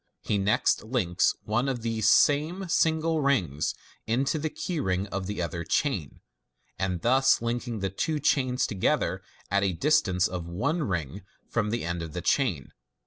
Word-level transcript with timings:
He 0.23 0.39
next 0.39 0.83
links 0.83 1.35
one 1.43 1.69
of 1.69 1.83
these 1.83 2.09
same 2.09 2.67
single 2.69 3.21
rings 3.21 3.75
into 4.07 4.39
the 4.39 4.49
key 4.49 4.79
ring 4.79 5.05
of 5.09 5.27
the 5.27 5.43
other 5.43 5.63
chain, 5.63 6.21
thus 6.79 7.39
linking 7.39 7.81
the 7.81 7.91
two 7.91 8.19
chains 8.19 8.65
together 8.65 9.21
at 9.51 9.61
a 9.61 9.73
distance 9.73 10.27
of 10.27 10.47
one 10.47 10.81
ring 10.81 11.21
from 11.47 11.69
the 11.69 11.85
end 11.85 12.01
of 12.01 12.13
the 12.13 12.21
chain. 12.21 12.71